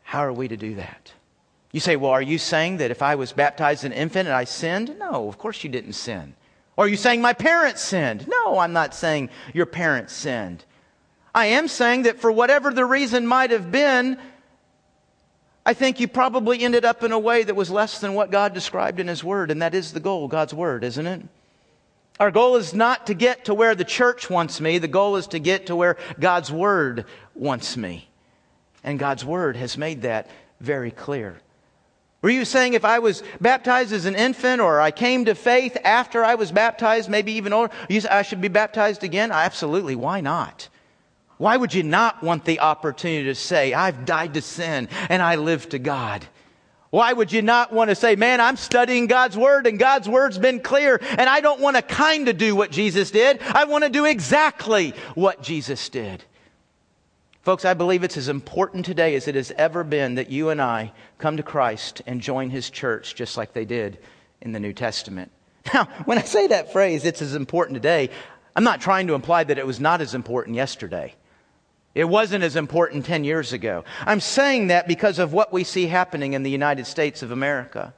[0.04, 1.12] How are we to do that?
[1.72, 4.46] You say, well, are you saying that if I was baptized an infant and I
[4.46, 4.98] sinned?
[4.98, 6.36] No, of course you didn't sin.
[6.78, 8.28] Or are you saying my parents sinned?
[8.28, 10.64] No, I'm not saying your parents sinned.
[11.34, 14.18] I am saying that for whatever the reason might have been,
[15.66, 18.54] I think you probably ended up in a way that was less than what God
[18.54, 21.22] described in His Word, and that is the goal, God's Word, isn't it?
[22.20, 24.78] Our goal is not to get to where the church wants me.
[24.78, 28.08] The goal is to get to where God's Word wants me.
[28.84, 30.30] And God's Word has made that
[30.62, 31.42] very clear.
[32.22, 35.78] Were you saying if I was baptized as an infant or I came to faith
[35.84, 37.74] after I was baptized, maybe even older,
[38.10, 39.32] I should be baptized again?
[39.32, 39.96] Absolutely.
[39.96, 40.70] Why not?
[41.38, 45.36] Why would you not want the opportunity to say, I've died to sin and I
[45.36, 46.26] live to God?
[46.92, 50.38] Why would you not want to say, man, I'm studying God's Word and God's Word's
[50.38, 53.42] been clear and I don't want to kind of do what Jesus did.
[53.42, 56.24] I want to do exactly what Jesus did.
[57.42, 60.62] Folks, I believe it's as important today as it has ever been that you and
[60.62, 64.00] I come to Christ and join His church just like they did
[64.42, 65.32] in the New Testament.
[65.74, 68.12] Now, when I say that phrase, it's as important today,
[68.56, 71.16] I'm not trying to imply that it was not as important yesterday.
[71.96, 73.86] It wasn't as important 10 years ago.
[74.06, 77.94] I'm saying that because of what we see happening in the United States of America.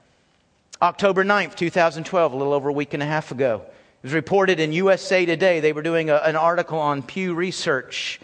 [0.79, 4.59] October 9th, 2012, a little over a week and a half ago, it was reported
[4.59, 5.59] in USA Today.
[5.59, 8.19] They were doing a, an article on Pew Research.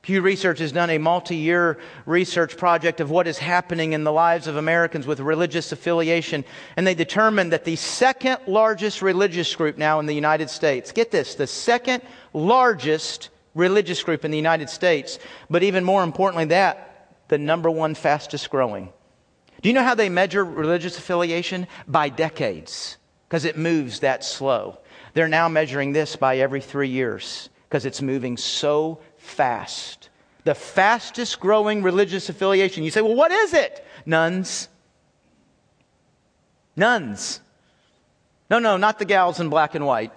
[0.00, 4.12] Pew Research has done a multi year research project of what is happening in the
[4.12, 6.42] lives of Americans with religious affiliation.
[6.78, 11.10] And they determined that the second largest religious group now in the United States, get
[11.10, 12.02] this, the second
[12.32, 17.94] largest religious group in the United States, but even more importantly, that the number one
[17.94, 18.92] fastest growing.
[19.62, 21.66] Do you know how they measure religious affiliation?
[21.86, 22.96] By decades,
[23.28, 24.78] because it moves that slow.
[25.14, 30.08] They're now measuring this by every three years because it's moving so fast.
[30.44, 32.82] The fastest growing religious affiliation.
[32.84, 33.84] You say, well, what is it?
[34.06, 34.68] Nuns.
[36.76, 37.40] Nuns.
[38.48, 40.12] No, no, not the gals in black and white.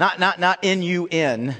[0.00, 1.56] Not, not, not N U N.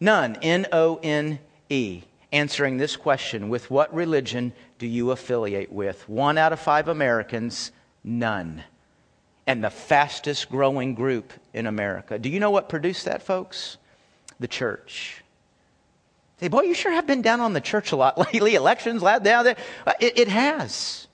[0.00, 0.36] None.
[0.36, 1.38] N O N
[1.68, 2.02] E.
[2.30, 6.08] Answering this question with what religion do you affiliate with?
[6.08, 7.72] One out of five Americans,
[8.04, 8.64] none.
[9.46, 12.18] And the fastest growing group in America.
[12.18, 13.78] Do you know what produced that, folks?
[14.38, 15.24] The church.
[16.38, 18.54] Say, boy, you sure have been down on the church a lot lately.
[18.54, 19.56] Elections, loud down there.
[19.86, 21.07] Uh, it, it has.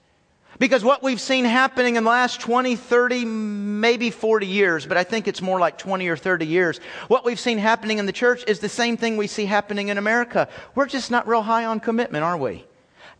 [0.59, 5.05] Because what we've seen happening in the last 20, 30, maybe 40 years, but I
[5.05, 6.79] think it's more like 20 or 30 years,
[7.09, 9.99] what we've seen happening in the church is the same thing we see happening in
[9.99, 10.49] America.
[10.75, 12.65] We're just not real high on commitment, are we?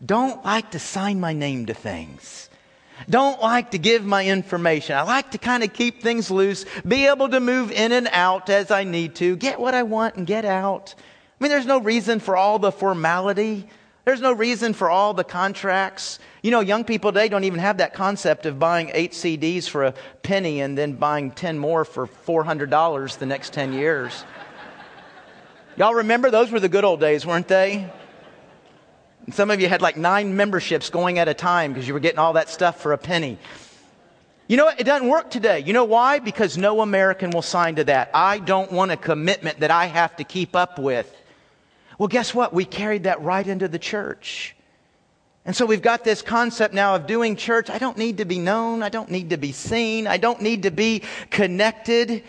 [0.03, 2.49] Don't like to sign my name to things.
[3.09, 4.95] Don't like to give my information.
[4.95, 8.49] I like to kind of keep things loose, be able to move in and out
[8.49, 10.95] as I need to, get what I want and get out.
[10.97, 13.67] I mean, there's no reason for all the formality.
[14.05, 16.19] There's no reason for all the contracts.
[16.43, 19.83] You know, young people today don't even have that concept of buying eight CDs for
[19.83, 24.23] a penny and then buying 10 more for $400 the next 10 years.
[25.75, 27.91] Y'all remember those were the good old days, weren't they?
[29.25, 31.99] And some of you had like nine memberships going at a time because you were
[31.99, 33.39] getting all that stuff for a penny.
[34.47, 34.79] You know what?
[34.79, 35.61] It doesn't work today.
[35.61, 36.19] You know why?
[36.19, 38.11] Because no American will sign to that.
[38.13, 41.11] I don't want a commitment that I have to keep up with.
[41.97, 42.53] Well, guess what?
[42.53, 44.55] We carried that right into the church.
[45.45, 47.69] And so we've got this concept now of doing church.
[47.69, 48.81] I don't need to be known.
[48.81, 50.07] I don't need to be seen.
[50.07, 52.23] I don't need to be connected.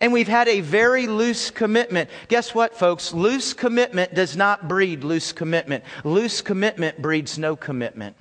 [0.00, 2.10] And we've had a very loose commitment.
[2.28, 3.14] Guess what, folks?
[3.14, 5.84] Loose commitment does not breed loose commitment.
[6.04, 8.16] Loose commitment breeds no commitment.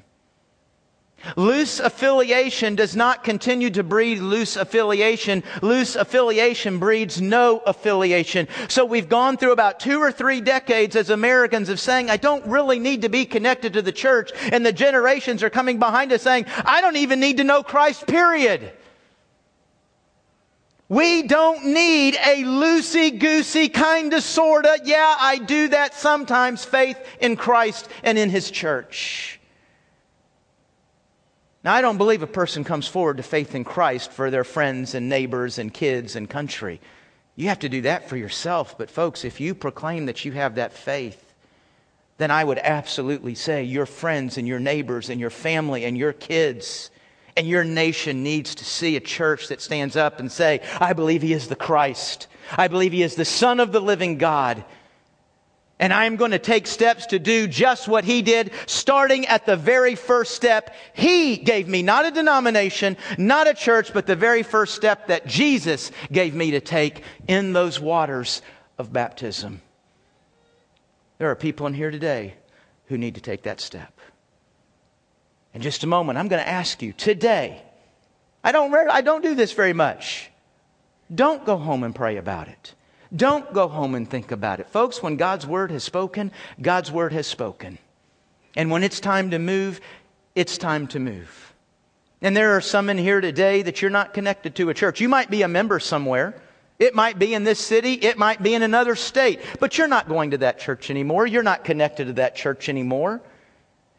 [1.36, 5.44] Loose affiliation does not continue to breed loose affiliation.
[5.62, 8.48] Loose affiliation breeds no affiliation.
[8.68, 12.46] So we've gone through about two or three decades as Americans of saying, I don't
[12.46, 14.32] really need to be connected to the church.
[14.52, 18.08] And the generations are coming behind us saying, I don't even need to know Christ,
[18.08, 18.72] period.
[20.90, 26.98] We don't need a loosey goosey kind of sorta, yeah, I do that sometimes, faith
[27.22, 29.39] in Christ and in His church.
[31.64, 34.96] Now, I don't believe a person comes forward to faith in Christ for their friends
[34.96, 36.80] and neighbors and kids and country.
[37.36, 38.78] You have to do that for yourself.
[38.78, 41.34] But, folks, if you proclaim that you have that faith,
[42.18, 46.14] then I would absolutely say your friends and your neighbors and your family and your
[46.14, 46.92] kids
[47.36, 51.22] and your nation needs to see a church that stands up and say, I believe
[51.22, 52.28] he is the Christ.
[52.58, 54.64] I believe he is the Son of the living God.
[55.80, 59.56] And I'm going to take steps to do just what he did, starting at the
[59.56, 60.76] very first step.
[60.94, 65.26] He gave me not a denomination, not a church, but the very first step that
[65.26, 68.42] Jesus gave me to take in those waters
[68.78, 69.62] of baptism.
[71.18, 72.34] There are people in here today
[72.88, 73.94] who need to take that step.
[75.54, 77.62] In just a moment, I'm going to ask you today.
[78.44, 80.30] I don't, I don't do this very much.
[81.14, 82.74] Don't go home and pray about it.
[83.16, 84.70] Don't go home and think about it.
[84.70, 86.32] Folks, when God's word has spoken,
[86.62, 87.78] God's word has spoken.
[88.56, 89.82] And when it's time to move,
[90.36, 91.54] it's time to move.
[92.22, 95.00] And there are some in here today that you're not connected to a church.
[95.02, 96.36] You might be a member somewhere.
[96.78, 97.94] It might be in this city.
[97.94, 99.40] It might be in another state.
[99.60, 101.26] But you're not going to that church anymore.
[101.26, 103.22] You're not connected to that church anymore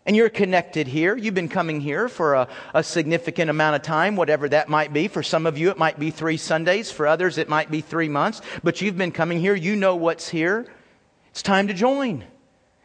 [0.07, 1.17] and you're connected here.
[1.17, 5.09] You've been coming here for a, a, significant amount of time, whatever that might be.
[5.09, 6.91] For some of you, it might be three Sundays.
[6.91, 8.41] For others, it might be three months.
[8.65, 9.55] But you've been coming here.
[9.55, 10.67] You know what's here.
[11.31, 12.25] It's time to join.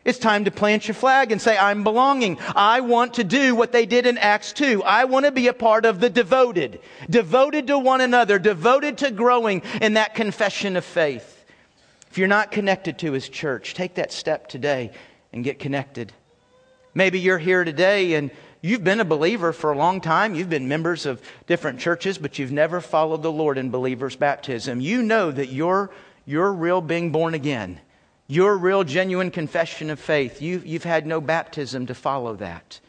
[0.03, 2.37] It's time to plant your flag and say, I'm belonging.
[2.55, 4.83] I want to do what they did in Acts 2.
[4.83, 9.09] I want to be a part of the devoted, devoted to one another, devoted to
[9.09, 11.43] growing in that confession of faith.
[12.11, 14.91] If you're not connected to his church, take that step today
[15.33, 16.13] and get connected.
[16.97, 18.31] Maybe you're here today and
[18.61, 20.33] you've been a believer for a long time.
[20.33, 24.79] You've been members of different churches, but you've never followed the Lord in believer's baptism.
[24.79, 25.91] You know that your,
[26.25, 27.81] your real being born again,
[28.27, 32.79] your real genuine confession of faith, you, you've had no baptism to follow that.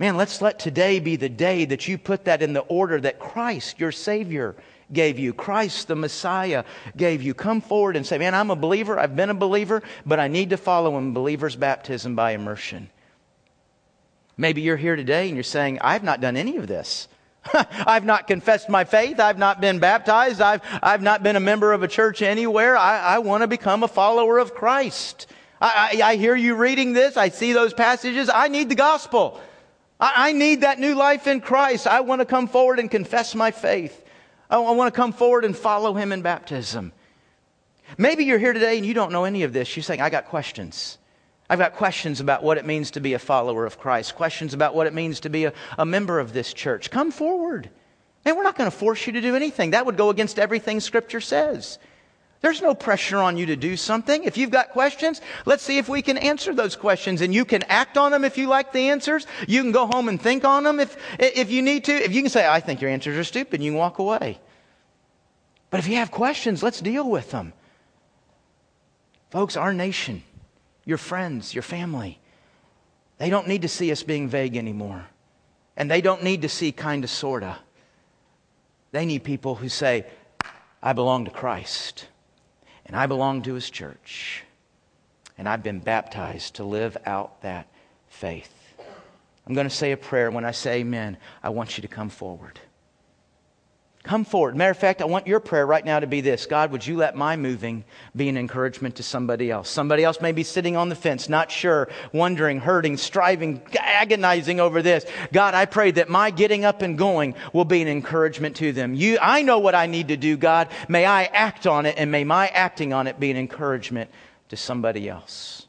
[0.00, 3.20] Man, let's let today be the day that you put that in the order that
[3.20, 4.56] Christ, your Savior,
[4.92, 5.32] gave you.
[5.32, 6.64] Christ, the Messiah,
[6.96, 7.32] gave you.
[7.32, 8.98] Come forward and say, Man, I'm a believer.
[8.98, 12.90] I've been a believer, but I need to follow in believer's baptism by immersion.
[14.40, 17.08] Maybe you're here today and you're saying, I've not done any of this.
[17.52, 19.20] I've not confessed my faith.
[19.20, 20.40] I've not been baptized.
[20.40, 22.74] I've, I've not been a member of a church anywhere.
[22.74, 25.26] I, I want to become a follower of Christ.
[25.60, 27.18] I, I, I hear you reading this.
[27.18, 28.30] I see those passages.
[28.32, 29.38] I need the gospel.
[30.00, 31.86] I, I need that new life in Christ.
[31.86, 34.02] I want to come forward and confess my faith.
[34.48, 36.94] I, I want to come forward and follow him in baptism.
[37.98, 39.76] Maybe you're here today and you don't know any of this.
[39.76, 40.96] You're saying, I got questions.
[41.50, 44.72] I've got questions about what it means to be a follower of Christ, questions about
[44.72, 46.92] what it means to be a, a member of this church.
[46.92, 47.68] Come forward.
[48.24, 49.72] And we're not going to force you to do anything.
[49.72, 51.80] That would go against everything Scripture says.
[52.40, 54.22] There's no pressure on you to do something.
[54.22, 57.20] If you've got questions, let's see if we can answer those questions.
[57.20, 59.26] And you can act on them if you like the answers.
[59.48, 61.92] You can go home and think on them if, if you need to.
[61.92, 64.38] If you can say, I think your answers are stupid, you can walk away.
[65.70, 67.54] But if you have questions, let's deal with them.
[69.30, 70.22] Folks, our nation
[70.90, 72.18] your friends, your family.
[73.18, 75.06] They don't need to see us being vague anymore.
[75.76, 77.56] And they don't need to see kind of, sort of.
[78.90, 80.04] They need people who say,
[80.82, 82.08] I belong to Christ,
[82.84, 84.42] and I belong to His church,
[85.38, 87.68] and I've been baptized to live out that
[88.08, 88.52] faith.
[89.46, 90.30] I'm going to say a prayer.
[90.30, 92.58] When I say amen, I want you to come forward.
[94.02, 94.56] Come forward.
[94.56, 96.96] Matter of fact, I want your prayer right now to be this God, would you
[96.96, 97.84] let my moving
[98.16, 99.68] be an encouragement to somebody else?
[99.68, 104.80] Somebody else may be sitting on the fence, not sure, wondering, hurting, striving, agonizing over
[104.80, 105.04] this.
[105.34, 108.94] God, I pray that my getting up and going will be an encouragement to them.
[108.94, 110.68] You, I know what I need to do, God.
[110.88, 114.10] May I act on it, and may my acting on it be an encouragement
[114.48, 115.66] to somebody else.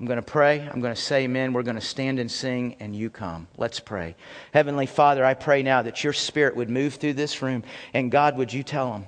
[0.00, 0.60] I'm going to pray.
[0.60, 1.52] I'm going to say amen.
[1.52, 3.46] We're going to stand and sing, and you come.
[3.58, 4.16] Let's pray.
[4.54, 8.38] Heavenly Father, I pray now that your spirit would move through this room, and God,
[8.38, 9.06] would you tell them?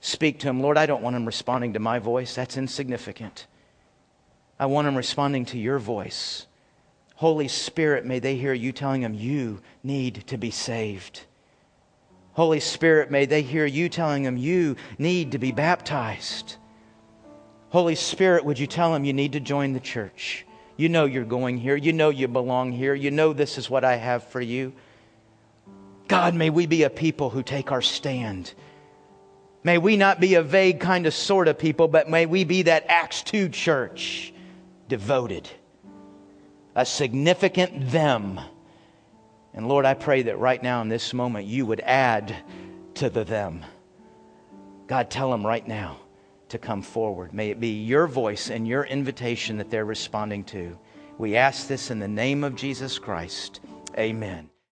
[0.00, 0.60] Speak to them.
[0.60, 2.36] Lord, I don't want them responding to my voice.
[2.36, 3.48] That's insignificant.
[4.56, 6.46] I want them responding to your voice.
[7.16, 11.22] Holy Spirit, may they hear you telling them you need to be saved.
[12.34, 16.56] Holy Spirit, may they hear you telling them you need to be baptized.
[17.70, 20.44] Holy Spirit, would you tell him you need to join the church?
[20.76, 21.76] You know you're going here.
[21.76, 22.94] You know you belong here.
[22.94, 24.72] You know this is what I have for you.
[26.08, 28.52] God, may we be a people who take our stand.
[29.62, 32.62] May we not be a vague kind of sort of people, but may we be
[32.62, 34.32] that Acts 2 church,
[34.88, 35.48] devoted,
[36.74, 38.40] a significant them.
[39.54, 42.34] And Lord, I pray that right now in this moment you would add
[42.94, 43.64] to the them.
[44.88, 45.98] God, tell them right now
[46.50, 47.32] to come forward.
[47.32, 50.78] May it be your voice and your invitation that they're responding to.
[51.18, 53.60] We ask this in the name of Jesus Christ.
[53.98, 54.50] Amen.